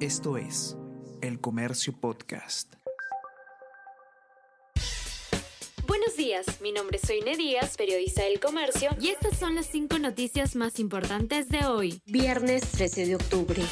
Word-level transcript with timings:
Esto 0.00 0.36
es 0.36 0.76
El 1.22 1.40
Comercio 1.40 1.98
Podcast. 1.98 2.74
Buenos 5.86 6.14
días, 6.18 6.60
mi 6.60 6.70
nombre 6.70 6.98
es 6.98 7.08
Soine 7.08 7.34
Díaz, 7.34 7.78
periodista 7.78 8.22
del 8.24 8.38
Comercio, 8.38 8.90
y 9.00 9.08
estas 9.08 9.38
son 9.38 9.54
las 9.54 9.64
cinco 9.64 9.98
noticias 9.98 10.54
más 10.54 10.78
importantes 10.80 11.48
de 11.48 11.64
hoy, 11.64 12.02
viernes 12.04 12.70
13 12.72 13.06
de 13.06 13.14
octubre. 13.14 13.62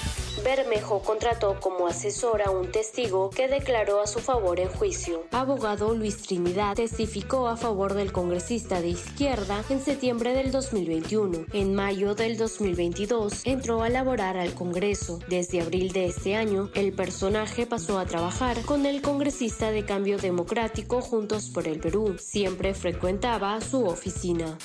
Bermejo 0.43 1.01
contrató 1.01 1.61
como 1.61 1.87
asesor 1.87 2.43
a 2.43 2.51
un 2.51 2.71
testigo 2.73 3.31
que 3.31 3.49
declaró 3.49 4.01
a 4.01 4.07
su 4.07 4.19
favor 4.19 4.59
en 4.61 4.69
juicio. 4.69 5.23
Abogado 5.31 5.95
Luis 5.95 6.23
Trinidad 6.23 6.75
testificó 6.75 7.49
a 7.49 7.57
favor 7.57 7.95
del 7.95 8.13
congresista 8.13 8.81
de 8.81 8.89
izquierda 8.89 9.65
en 9.69 9.81
septiembre 9.81 10.35
del 10.35 10.51
2021. 10.51 11.47
En 11.53 11.75
mayo 11.75 12.15
del 12.15 12.37
2022 12.37 13.43
entró 13.45 13.83
a 13.83 13.89
laborar 13.89 14.37
al 14.37 14.55
Congreso. 14.55 15.19
Desde 15.29 15.61
abril 15.61 15.93
de 15.93 16.07
este 16.07 16.35
año, 16.37 16.71
el 16.75 16.93
personaje 16.93 17.67
pasó 17.67 17.99
a 17.99 18.07
trabajar 18.07 18.63
con 18.63 18.87
el 18.87 19.03
congresista 19.03 19.71
de 19.71 19.85
Cambio 19.85 20.19
Democrático 20.19 21.01
Juntos 21.01 21.51
por 21.51 21.69
el 21.69 21.81
Perú. 21.81 22.17
Siempre 22.19 22.75
frecuentaba 22.75 23.61
su 23.61 23.85
oficina. 23.85 24.59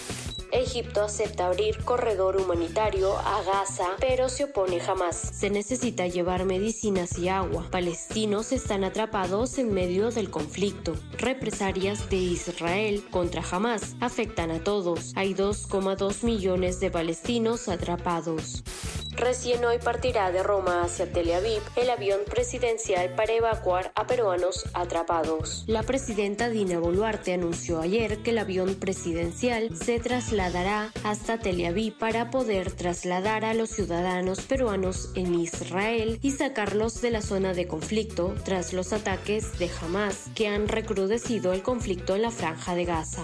Egipto 0.52 1.04
acepta 1.04 1.46
abrir 1.46 1.84
corredor 1.84 2.38
humanitario 2.38 3.16
a 3.18 3.44
Gaza, 3.44 3.86
pero 4.00 4.30
se 4.30 4.46
opone 4.46 4.80
jamás. 4.80 5.16
Se 5.16 5.50
necesita 5.60 6.08
llevar 6.08 6.46
medicinas 6.46 7.20
y 7.20 7.28
agua. 7.28 7.68
Palestinos 7.70 8.54
están 8.54 8.86
atrapados 8.86 9.58
en 9.58 9.74
medio 9.74 10.10
del 10.10 10.30
conflicto. 10.30 10.96
Represalias 11.18 12.10
de 12.10 12.16
Israel 12.16 13.04
contra 13.12 13.44
Hamas 13.44 13.98
afectan 14.00 14.52
a 14.52 14.64
todos. 14.64 15.12
Hay 15.18 15.34
2,2 15.34 16.24
millones 16.24 16.80
de 16.80 16.92
palestinos 16.92 17.68
atrapados. 17.68 18.64
Recién 19.20 19.66
hoy 19.66 19.80
partirá 19.80 20.32
de 20.32 20.42
Roma 20.44 20.82
hacia 20.82 21.12
Tel 21.12 21.34
Aviv 21.34 21.62
el 21.76 21.90
avión 21.90 22.22
presidencial 22.26 23.14
para 23.16 23.34
evacuar 23.34 23.92
a 23.94 24.08
peruanos 24.08 24.64
atrapados. 24.74 25.66
La 25.68 25.84
presidenta 25.84 26.48
Dina 26.48 26.80
Boluarte 26.80 27.34
anunció 27.34 27.82
ayer 27.82 28.20
que 28.20 28.30
el 28.30 28.38
avión 28.38 28.76
presidencial 28.76 29.76
se 29.76 30.00
trasladará 30.00 30.94
hasta 31.04 31.38
Tel 31.38 31.66
Aviv 31.66 31.98
para 31.98 32.32
poder 32.32 32.72
trasladar 32.72 33.44
a 33.44 33.54
los 33.54 33.72
ciudadanos 33.72 34.40
peruanos 34.44 35.12
en 35.16 35.36
Israel 35.36 36.18
y 36.22 36.32
sacarlos 36.32 37.02
de 37.02 37.12
la 37.12 37.22
zona 37.22 37.54
de 37.54 37.68
conflicto 37.68 38.34
tras 38.46 38.72
los 38.72 38.94
ataques 38.94 39.60
de 39.60 39.70
Hamas 39.82 40.28
que 40.34 40.48
han 40.48 40.70
recrudecido 40.70 41.52
el 41.52 41.62
conflicto 41.62 42.16
en 42.16 42.22
la 42.22 42.32
franja 42.32 42.74
de 42.74 42.86
Gaza. 42.86 43.24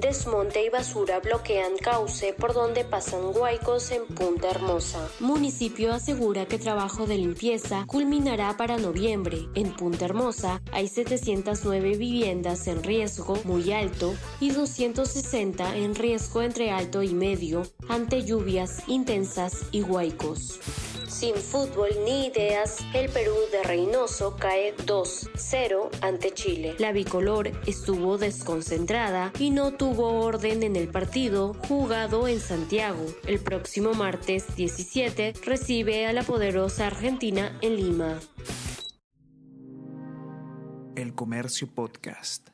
Desmonte 0.00 0.64
y 0.64 0.70
basura 0.70 1.20
bloquean 1.20 1.76
cauce 1.76 2.32
por 2.32 2.52
donde 2.52 2.84
pasan 2.84 3.36
huaicos 3.36 3.92
en 3.92 4.06
Punta 4.06 4.50
Hermosa. 4.50 5.08
Municipio 5.20 5.92
asegura 5.92 6.46
que 6.46 6.58
trabajo 6.58 7.06
de 7.06 7.18
limpieza 7.18 7.84
culminará 7.86 8.56
para 8.56 8.78
noviembre. 8.78 9.48
En 9.54 9.70
Punta 9.76 10.06
Hermosa 10.06 10.62
hay 10.72 10.88
709 10.88 11.98
viviendas 11.98 12.66
en 12.66 12.82
riesgo 12.82 13.38
muy 13.44 13.70
alto 13.70 14.14
y 14.40 14.50
260 14.50 15.76
en 15.76 15.94
riesgo 15.94 16.40
entre 16.40 16.70
alto 16.70 17.02
y 17.02 17.12
medio 17.12 17.62
ante 17.88 18.24
lluvias 18.24 18.82
intensas 18.88 19.66
y 19.72 19.82
huaicos. 19.82 20.58
Sin 21.10 21.34
fútbol 21.34 21.90
ni 22.04 22.26
ideas, 22.26 22.78
el 22.94 23.10
Perú 23.10 23.34
de 23.50 23.64
Reynoso 23.64 24.36
cae 24.36 24.76
2-0 24.76 25.90
ante 26.02 26.32
Chile. 26.32 26.76
La 26.78 26.92
bicolor 26.92 27.50
estuvo 27.66 28.16
desconcentrada 28.16 29.32
y 29.38 29.50
no 29.50 29.72
tuvo 29.72 30.20
orden 30.20 30.62
en 30.62 30.76
el 30.76 30.88
partido 30.88 31.54
jugado 31.66 32.28
en 32.28 32.38
Santiago. 32.38 33.04
El 33.26 33.40
próximo 33.40 33.92
martes 33.92 34.54
17 34.54 35.34
recibe 35.44 36.06
a 36.06 36.12
la 36.12 36.22
poderosa 36.22 36.86
Argentina 36.86 37.58
en 37.60 37.76
Lima. 37.76 38.20
El 40.94 41.14
Comercio 41.14 41.66
Podcast. 41.74 42.50